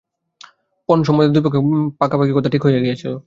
[0.89, 1.59] পণ সম্বন্ধে দুই পক্ষে
[1.99, 3.13] পাকাপাকি কথা ঠিক হইয়া গিয়াছিল।